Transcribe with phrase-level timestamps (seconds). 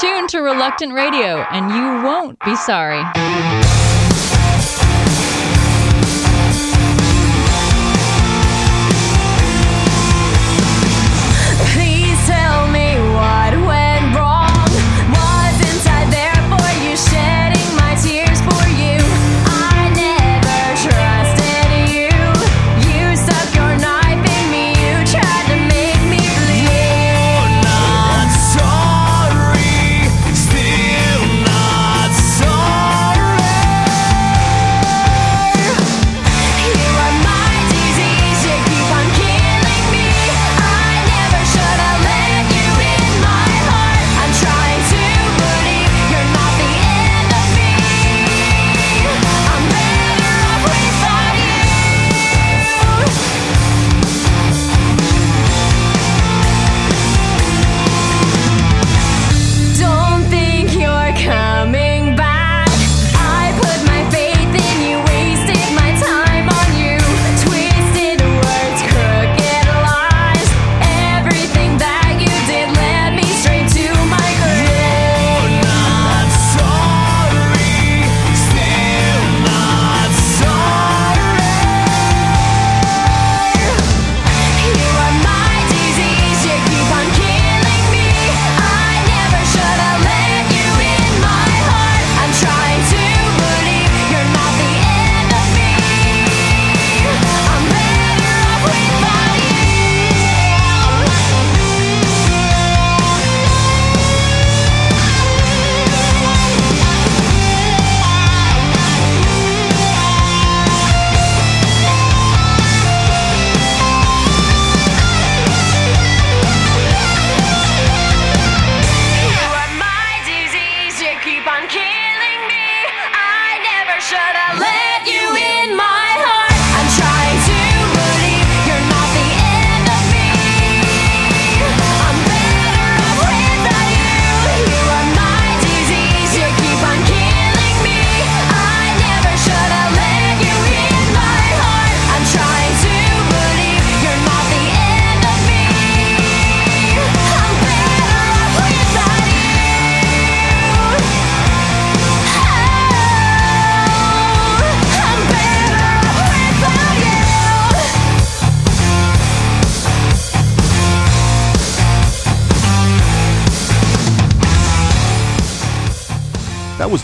[0.00, 3.02] tuned to Reluctant Radio, and you won't be sorry.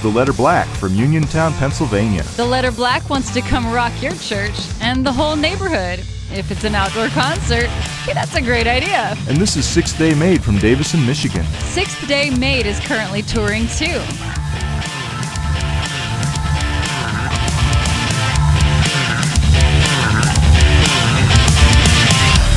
[0.03, 2.25] The Letter Black from Uniontown, Pennsylvania.
[2.35, 6.01] The Letter Black wants to come rock your church and the whole neighborhood.
[6.33, 9.15] If it's an outdoor concert, hey, that's a great idea.
[9.29, 11.45] And this is Sixth Day Made from Davison, Michigan.
[11.67, 14.01] Sixth Day Made is currently touring too.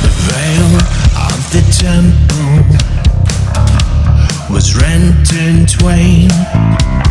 [0.02, 0.66] The veil
[1.22, 2.64] of the temple
[4.52, 7.05] was rent in twain.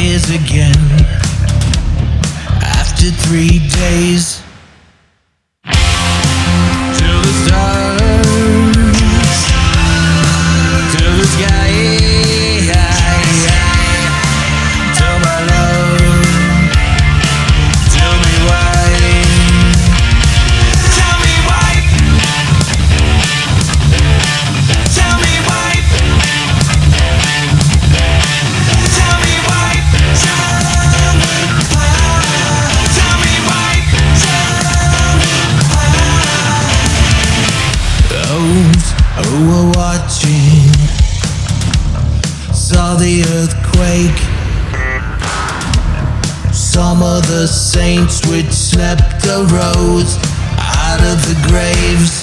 [0.00, 0.74] Rise again
[2.62, 4.39] after three days.
[48.00, 50.16] Saints which slept arose
[50.58, 52.19] out of the graves.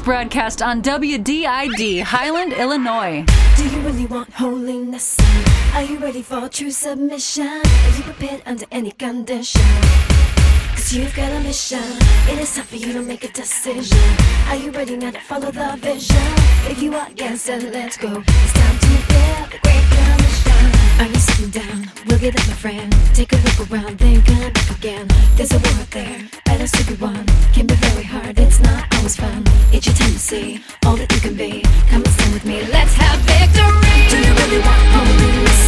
[0.00, 3.24] Is broadcast on WDID, Highland, Illinois.
[3.56, 5.16] Do you really want holiness?
[5.74, 7.46] Are you ready for true submission?
[7.46, 9.62] Are you prepared under any condition?
[10.74, 11.82] Cause you've got a mission.
[12.28, 13.98] It is time for you to make a decision.
[14.48, 16.16] Are you ready now to follow the vision?
[16.70, 18.22] If you are, yes, then let's go.
[18.26, 20.64] It's time to live the great commission.
[21.00, 21.90] Are you sitting down?
[22.06, 22.94] We'll get up, my friend.
[23.14, 25.08] Take a look around, then come back again.
[25.36, 26.94] There's a war out there, better to be
[30.30, 31.58] see all that you can be.
[31.90, 33.98] Come and stand with me, let's have victory.
[34.06, 35.62] Do you really want holiness?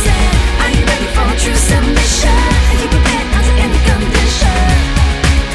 [0.63, 2.31] Are you ready for true submission?
[2.71, 4.71] Are you prepared under any condition?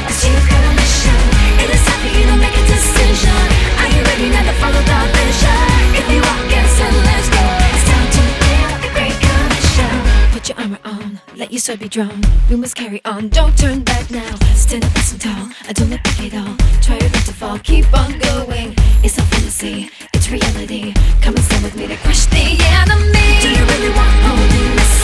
[0.04, 1.20] Cause you've got a mission.
[1.56, 3.44] It is time for you to make a decision.
[3.80, 5.64] Are you ready now to follow the vision?
[5.96, 7.44] If you are, yes, then let's go.
[7.64, 9.96] It's time to live the great commission.
[10.36, 12.20] Put your armor on, let your sword be drawn.
[12.52, 14.36] We must carry on, don't turn back now.
[14.52, 16.60] Stand up nice tall, I don't let back at all.
[16.84, 18.77] Try your best to fall, keep on going.
[19.68, 20.94] It's fantasy, it's reality.
[21.22, 23.44] Come and stand with me to crush the enemy.
[23.44, 24.96] Do you really want holiness?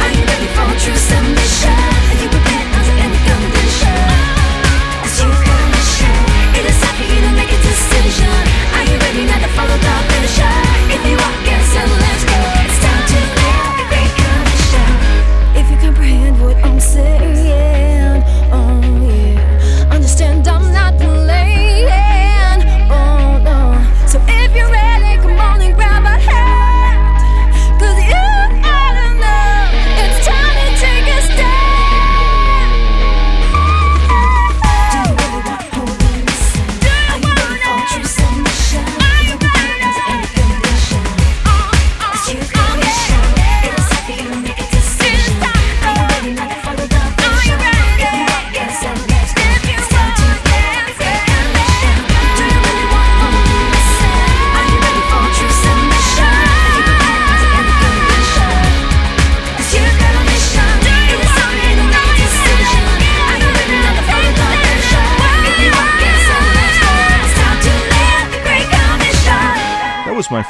[0.00, 1.76] Are you ready for true submission?
[1.76, 4.00] Are you prepared under any condition?
[5.04, 6.16] Cause you've got a mission.
[6.56, 8.32] It is time for you to make a decision.
[8.80, 10.56] Are you ready now to follow the vision?
[10.88, 12.38] If you are, yes, then let's go.
[12.64, 14.90] It's time to live the great commission.
[15.52, 17.27] If you comprehend what I'm saying,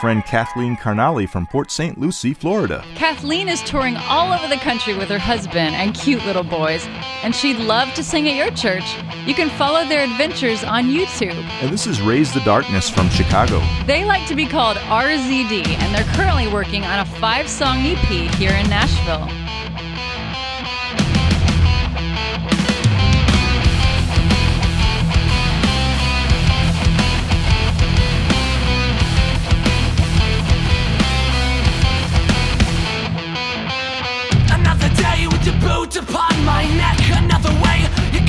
[0.08, 2.00] friend Kathleen Carnali from Port St.
[2.00, 2.82] Lucie, Florida.
[2.94, 6.87] Kathleen is touring all over the country with her husband and cute little boys,
[7.22, 8.84] and she'd love to sing at your church.
[9.27, 11.36] You can follow their adventures on YouTube.
[11.60, 13.60] And this is Raise the Darkness from Chicago.
[13.84, 18.34] They like to be called RZD, and they're currently working on a five song EP
[18.36, 19.29] here in Nashville.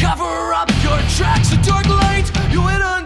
[0.10, 1.52] Cover up your tracks.
[1.52, 2.99] A dark light you hid under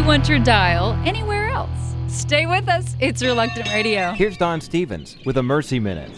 [0.00, 1.94] want your dial anywhere else.
[2.08, 2.96] Stay with us.
[2.98, 4.12] It's Reluctant Radio.
[4.12, 6.10] Here's Don Stephens with a Mercy Minute.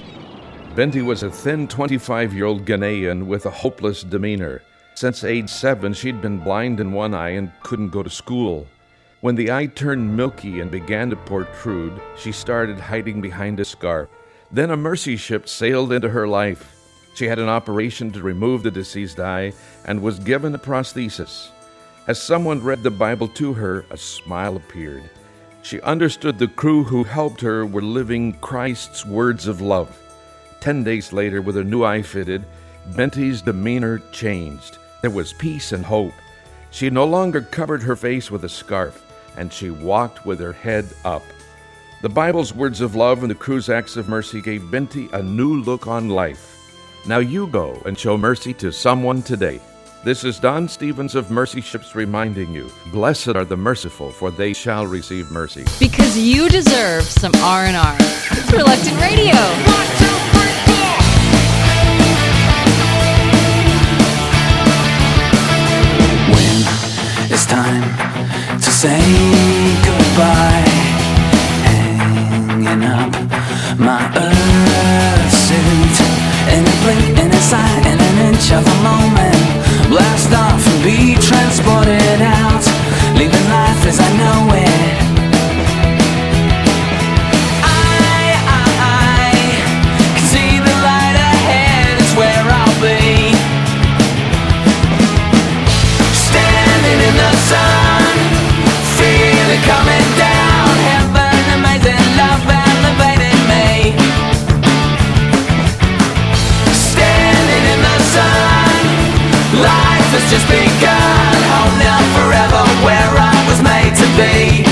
[0.77, 4.63] Benti was a thin 25 year old Ghanaian with a hopeless demeanor.
[4.95, 8.67] Since age seven, she'd been blind in one eye and couldn't go to school.
[9.23, 14.09] When the eye turned milky and began to protrude, she started hiding behind a scarf.
[14.53, 16.77] Then a mercy ship sailed into her life.
[17.15, 19.53] She had an operation to remove the diseased eye
[19.85, 21.51] and was given a prosthesis.
[22.07, 25.09] As someone read the Bible to her, a smile appeared.
[25.63, 29.99] She understood the crew who helped her were living Christ's words of love.
[30.61, 32.45] Ten days later, with her new eye fitted,
[32.95, 34.77] Benti's demeanor changed.
[35.01, 36.13] There was peace and hope.
[36.71, 39.03] She no longer covered her face with a scarf,
[39.39, 41.23] and she walked with her head up.
[42.03, 45.63] The Bible's words of love and the crew's acts of mercy gave Benti a new
[45.63, 46.55] look on life.
[47.07, 49.63] Now you go and show mercy to someone today.
[50.05, 54.53] This is Don Stephens of Mercy Ships reminding you, blessed are the merciful, for they
[54.53, 55.65] shall receive mercy.
[55.81, 57.97] Because you deserve some R&R.
[57.99, 59.33] It's Reluctant Radio.
[66.37, 66.57] when
[67.33, 69.01] it's time to say
[69.89, 70.69] goodbye.
[71.65, 73.11] Hanging up
[73.79, 75.97] my earth suit
[76.53, 79.44] in a blink, in a sign, in an inch of a moment.
[80.85, 82.63] Be transported out,
[83.17, 85.04] leaving life as I know it.
[110.15, 111.35] Has just begun.
[111.51, 114.63] Home now forever, where I was made to be.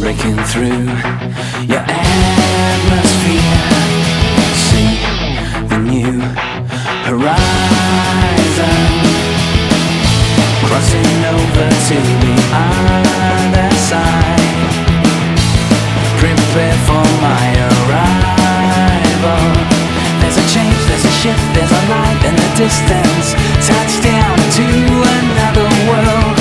[0.00, 0.84] Breaking through
[1.72, 3.58] your atmosphere,
[4.68, 5.00] see
[5.70, 6.20] the new
[7.08, 8.80] horizon.
[10.66, 14.21] Crossing over to the other side.
[21.22, 23.26] Shift, there's a light in the distance.
[23.62, 24.66] Touchdown to
[25.18, 26.36] another world,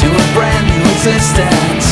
[0.00, 1.85] to a brand new existence.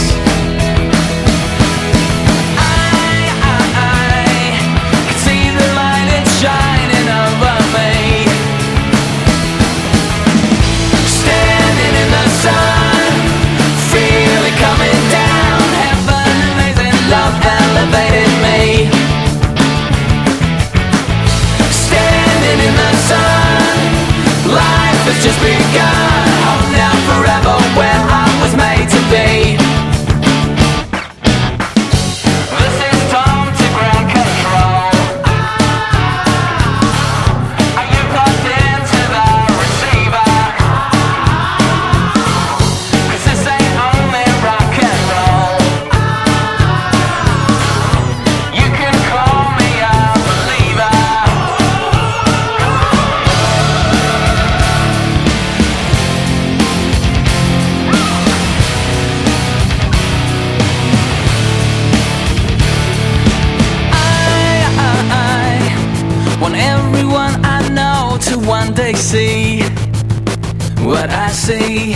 [71.26, 71.94] I see.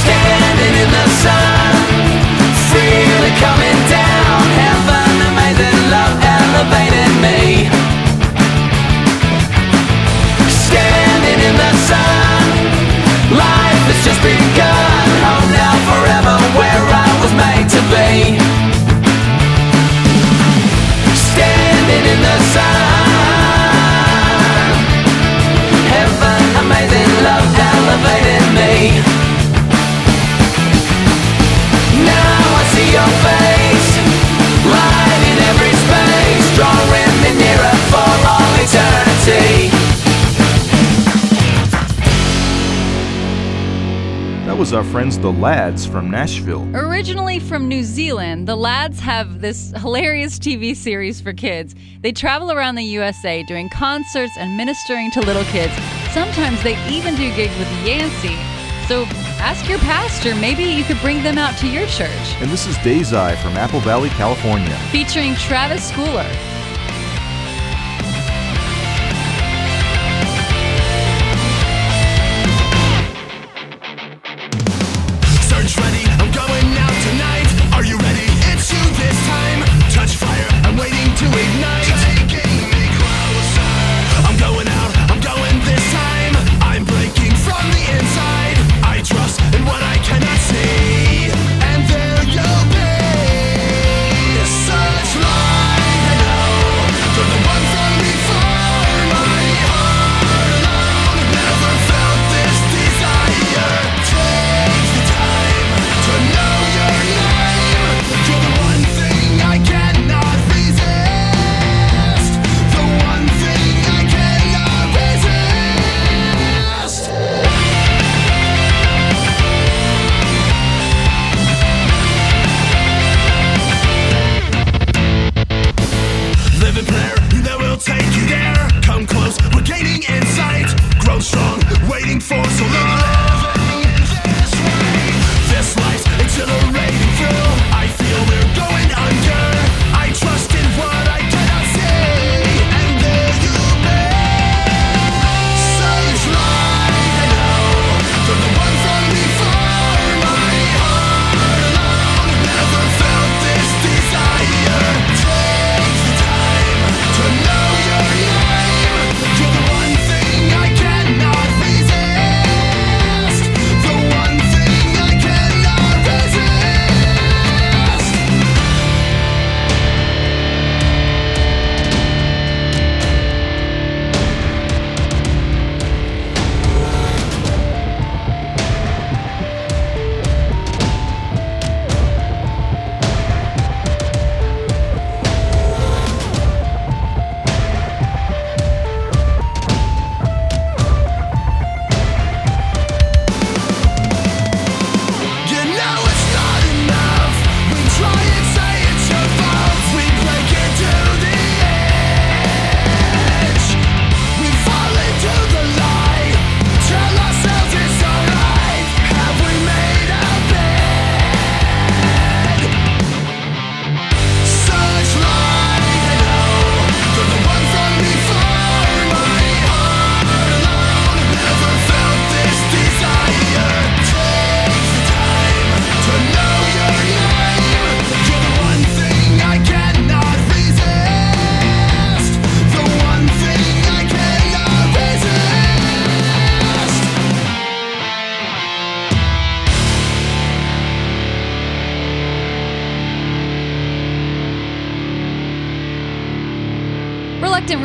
[0.00, 1.72] Standing in the sun,
[2.70, 3.83] feel it coming
[44.54, 46.64] That was our friends the Lads from Nashville.
[46.76, 51.74] Originally from New Zealand, the Lads have this hilarious TV series for kids.
[52.02, 55.74] They travel around the USA doing concerts and ministering to little kids.
[56.12, 58.36] Sometimes they even do gigs with Yancy.
[58.86, 59.06] So
[59.42, 62.36] ask your pastor, maybe you could bring them out to your church.
[62.40, 64.78] And this is Days Eye from Apple Valley, California.
[64.92, 66.53] Featuring Travis Schooler.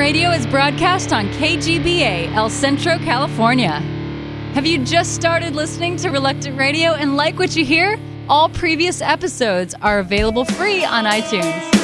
[0.09, 3.79] radio is broadcast on KGBA, El Centro, California.
[4.55, 7.95] Have you just started listening to Reluctant Radio and like what you hear?
[8.27, 11.78] All previous episodes are available free on iTunes.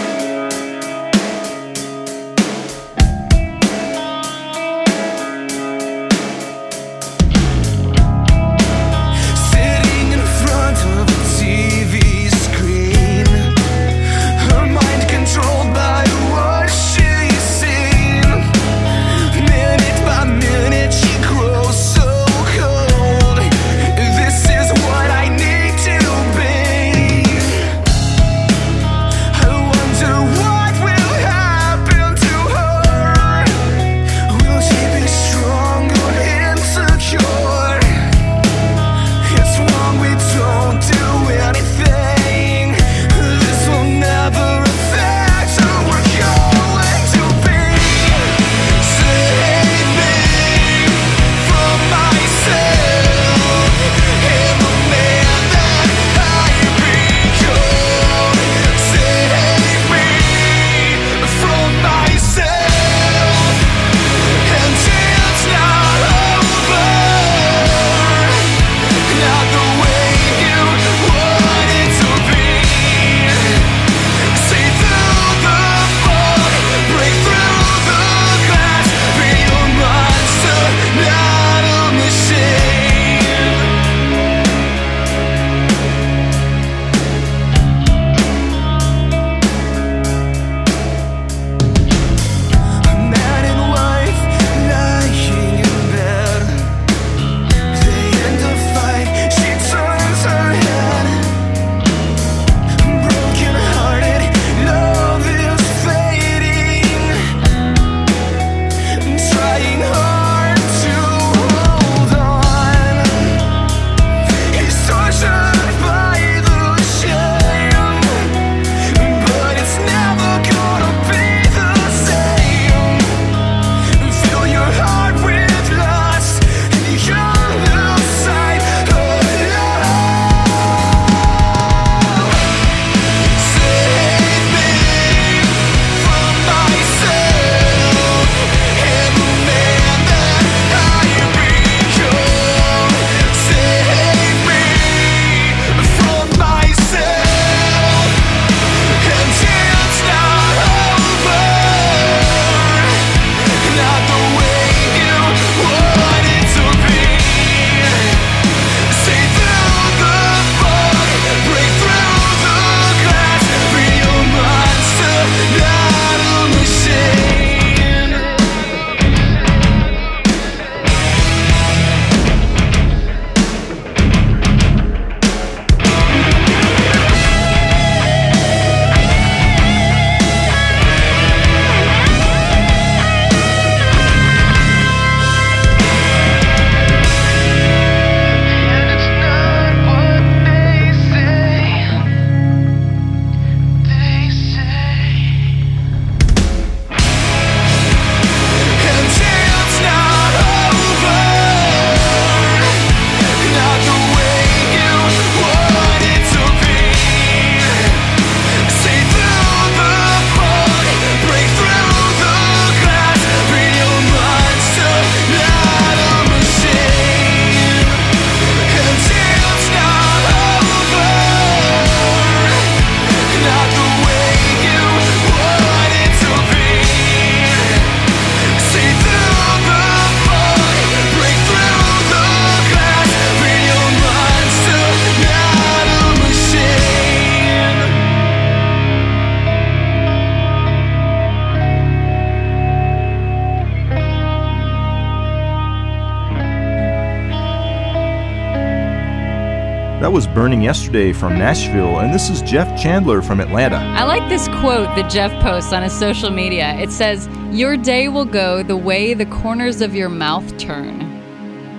[250.05, 253.77] That was Burning Yesterday from Nashville, and this is Jeff Chandler from Atlanta.
[253.77, 256.75] I like this quote that Jeff posts on his social media.
[256.75, 261.01] It says, Your day will go the way the corners of your mouth turn.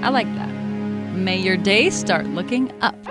[0.03, 0.53] I like that.
[1.15, 3.06] May your day start looking up.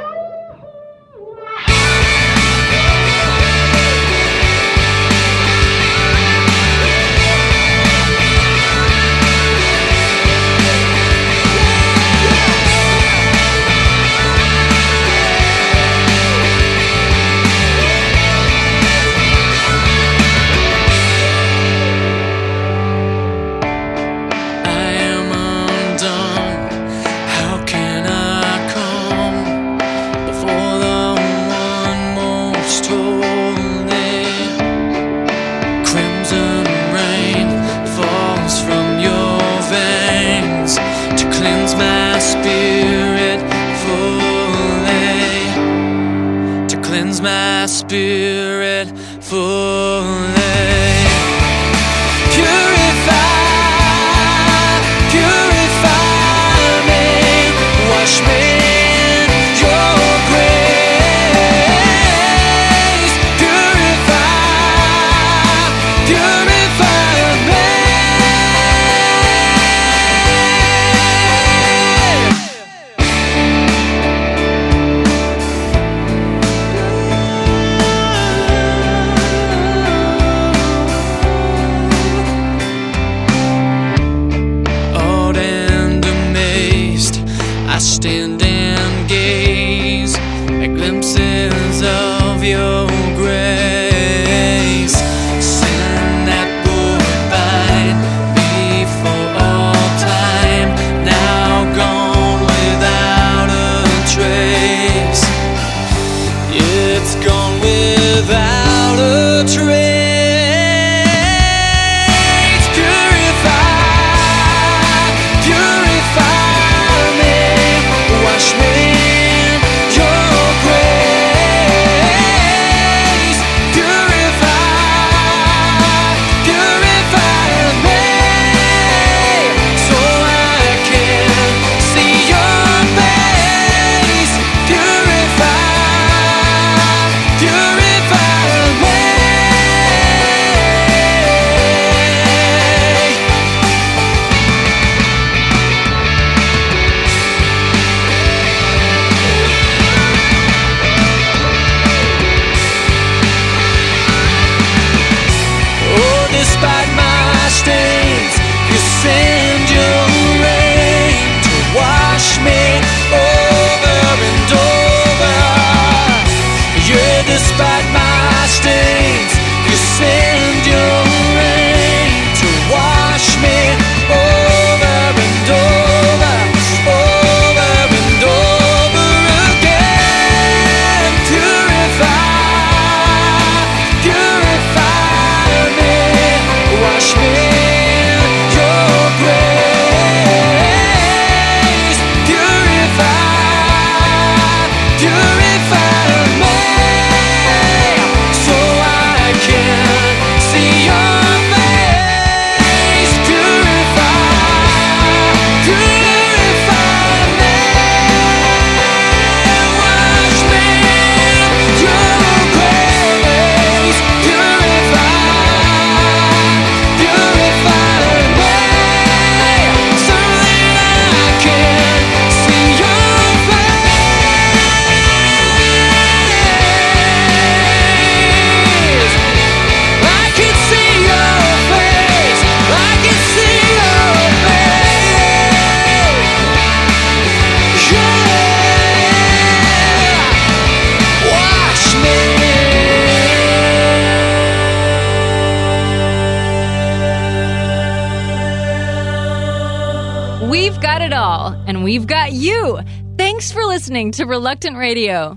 [254.15, 255.35] To Reluctant Radio.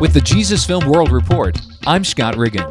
[0.00, 2.66] With the Jesus Film World Report, I'm Scott Riggin.